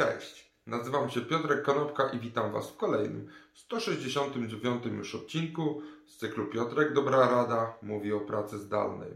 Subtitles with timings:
[0.00, 6.46] Cześć, nazywam się Piotrek Konopka i witam Was w kolejnym 169 już odcinku z cyklu
[6.46, 9.10] Piotrek Dobra Rada mówi o pracy zdalnej.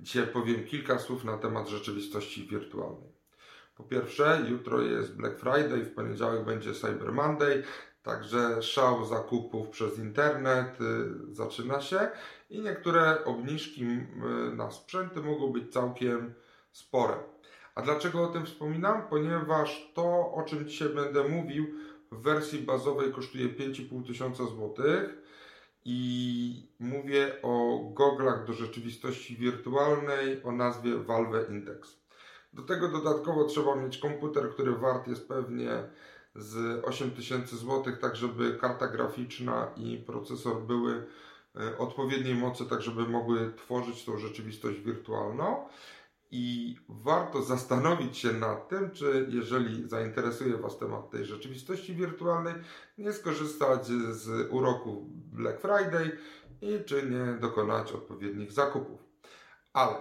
[0.00, 3.12] Dzisiaj powiem kilka słów na temat rzeczywistości wirtualnej.
[3.76, 7.62] Po pierwsze, jutro jest Black Friday, w poniedziałek będzie Cyber Monday,
[8.02, 12.08] także szał zakupów przez internet y, zaczyna się
[12.50, 16.34] i niektóre obniżki y, na sprzęty mogą być całkiem
[16.72, 17.33] spore.
[17.74, 19.08] A dlaczego o tym wspominam?
[19.08, 21.66] Ponieważ to, o czym dzisiaj będę mówił,
[22.12, 25.22] w wersji bazowej kosztuje 5,5 tysiąca złotych
[25.84, 32.04] i mówię o goglach do rzeczywistości wirtualnej o nazwie Valve Index.
[32.52, 35.70] Do tego dodatkowo trzeba mieć komputer, który wart jest pewnie
[36.34, 41.06] z 8000 zł, tak żeby karta graficzna i procesor były
[41.56, 45.68] e, odpowiedniej mocy, tak żeby mogły tworzyć tą rzeczywistość wirtualną.
[46.36, 52.54] I warto zastanowić się nad tym, czy jeżeli zainteresuje Was temat tej rzeczywistości wirtualnej,
[52.98, 56.18] nie skorzystać z uroku Black Friday
[56.62, 59.00] i czy nie dokonać odpowiednich zakupów.
[59.72, 59.94] Ale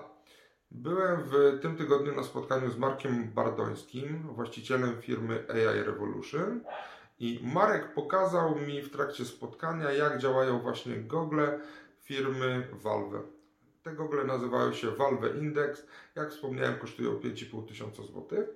[0.71, 6.61] byłem w tym tygodniu na spotkaniu z Markiem Bardońskim, właścicielem firmy AI Revolution.
[7.19, 11.59] I Marek pokazał mi w trakcie spotkania, jak działają właśnie gogle
[12.01, 13.32] firmy Valve.
[13.83, 15.87] Te gogle nazywają się Valve Index.
[16.15, 18.49] Jak wspomniałem, kosztują 5,5 tysiąca złotych.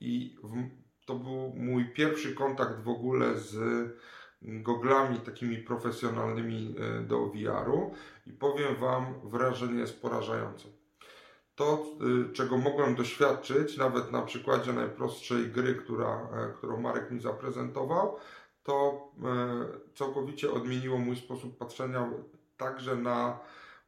[0.00, 0.68] I w,
[1.06, 3.58] to był mój pierwszy kontakt w ogóle z
[4.42, 7.94] goglami takimi profesjonalnymi e, do VR-u
[8.26, 10.68] i powiem Wam, wrażenie jest porażające.
[11.54, 11.86] To,
[12.28, 18.16] e, czego mogłem doświadczyć, nawet na przykładzie najprostszej gry, która, e, którą Marek mi zaprezentował,
[18.62, 19.08] to
[19.94, 22.10] całkowicie odmieniło mój sposób patrzenia
[22.56, 23.38] także na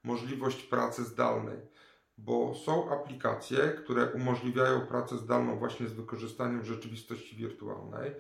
[0.05, 1.59] możliwość pracy zdalnej,
[2.19, 8.11] bo są aplikacje, które umożliwiają pracę zdalną właśnie z wykorzystaniem rzeczywistości wirtualnej.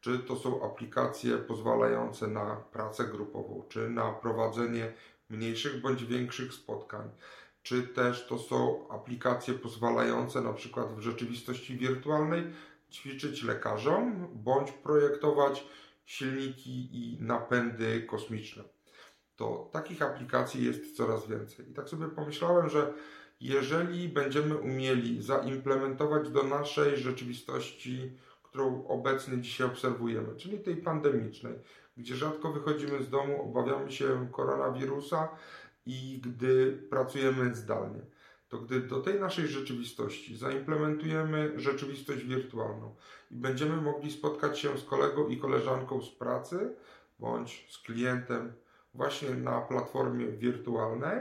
[0.00, 4.92] Czy to są aplikacje pozwalające na pracę grupową, czy na prowadzenie
[5.30, 7.10] mniejszych bądź większych spotkań,
[7.62, 12.42] czy też to są aplikacje pozwalające na przykład w rzeczywistości wirtualnej
[12.90, 15.64] ćwiczyć lekarzom bądź projektować
[16.04, 18.64] silniki i napędy kosmiczne
[19.36, 21.70] to takich aplikacji jest coraz więcej.
[21.70, 22.92] I tak sobie pomyślałem, że
[23.40, 28.12] jeżeli będziemy umieli zaimplementować do naszej rzeczywistości,
[28.42, 31.54] którą obecnie dzisiaj obserwujemy, czyli tej pandemicznej,
[31.96, 35.28] gdzie rzadko wychodzimy z domu, obawiamy się koronawirusa
[35.86, 38.00] i gdy pracujemy zdalnie,
[38.48, 42.94] to gdy do tej naszej rzeczywistości zaimplementujemy rzeczywistość wirtualną
[43.30, 46.76] i będziemy mogli spotkać się z kolegą i koleżanką z pracy
[47.18, 48.52] bądź z klientem
[48.94, 51.20] właśnie na platformie wirtualnej,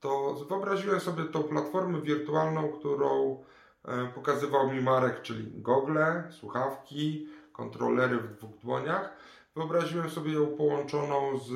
[0.00, 3.44] to wyobraziłem sobie tą platformę wirtualną, którą
[3.84, 9.16] e, pokazywał mi Marek, czyli gogle, słuchawki, kontrolery w dwóch dłoniach.
[9.56, 11.52] Wyobraziłem sobie ją połączoną z,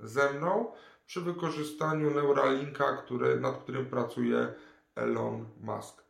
[0.00, 0.72] ze mną
[1.06, 4.54] przy wykorzystaniu Neuralinka, który, nad którym pracuje
[4.94, 6.04] Elon Musk.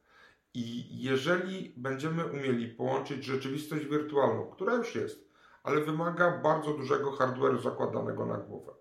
[0.54, 5.27] I jeżeli będziemy umieli połączyć rzeczywistość wirtualną, która już jest,
[5.68, 8.72] ale wymaga bardzo dużego hardware'u zakładanego na głowę.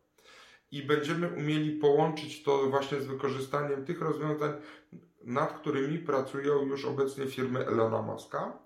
[0.72, 4.54] I będziemy umieli połączyć to właśnie z wykorzystaniem tych rozwiązań,
[5.24, 8.60] nad którymi pracują już obecnie firmy Elona Muska.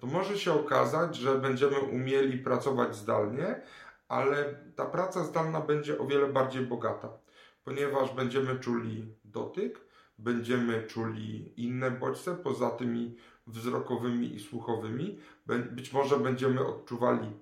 [0.00, 3.62] To może się okazać, że będziemy umieli pracować zdalnie,
[4.08, 7.08] ale ta praca zdalna będzie o wiele bardziej bogata,
[7.64, 9.80] ponieważ będziemy czuli dotyk,
[10.18, 15.18] będziemy czuli inne bodźce poza tymi wzrokowymi i słuchowymi.
[15.70, 17.32] Być może będziemy odczuwali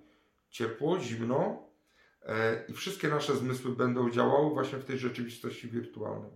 [0.51, 1.63] ciepło, zimno
[2.23, 6.31] e, i wszystkie nasze zmysły będą działały właśnie w tej rzeczywistości wirtualnej.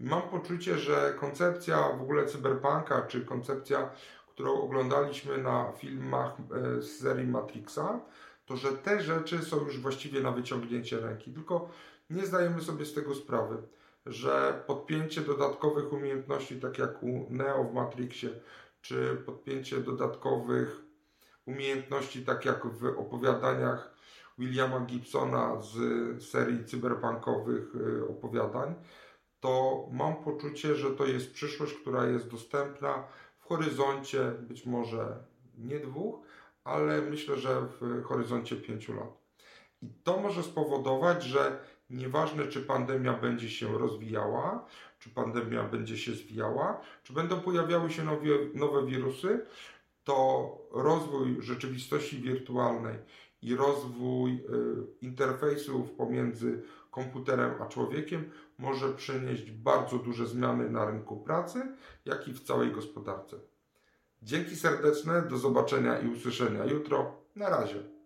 [0.00, 3.90] I mam poczucie, że koncepcja w ogóle cyberpunka, czy koncepcja,
[4.28, 8.00] którą oglądaliśmy na filmach e, z serii Matrixa,
[8.46, 11.32] to że te rzeczy są już właściwie na wyciągnięcie ręki.
[11.32, 11.68] Tylko
[12.10, 13.62] nie zdajemy sobie z tego sprawy,
[14.06, 18.30] że podpięcie dodatkowych umiejętności, tak jak u Neo w Matrixie,
[18.80, 20.81] czy podpięcie dodatkowych
[21.46, 23.94] umiejętności, tak jak w opowiadaniach
[24.38, 25.74] Williama Gibsona z
[26.24, 28.74] serii cyberpunkowych y, opowiadań,
[29.40, 33.04] to mam poczucie, że to jest przyszłość, która jest dostępna
[33.38, 35.16] w horyzoncie być może
[35.58, 36.26] nie dwóch,
[36.64, 39.22] ale myślę, że w horyzoncie pięciu lat.
[39.82, 41.58] I to może spowodować, że
[41.90, 44.66] nieważne czy pandemia będzie się rozwijała,
[44.98, 49.46] czy pandemia będzie się zwijała, czy będą pojawiały się nowe, nowe wirusy,
[50.04, 52.98] to rozwój rzeczywistości wirtualnej
[53.42, 54.38] i rozwój y,
[55.02, 61.62] interfejsów pomiędzy komputerem a człowiekiem może przynieść bardzo duże zmiany na rynku pracy,
[62.04, 63.36] jak i w całej gospodarce.
[64.22, 67.22] Dzięki serdeczne, do zobaczenia i usłyszenia jutro.
[67.36, 68.01] Na razie.